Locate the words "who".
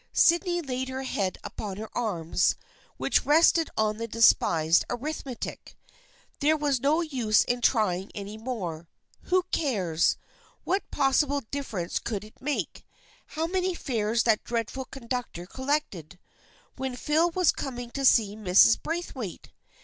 9.25-9.43